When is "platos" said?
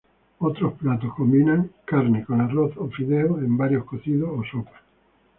0.79-1.13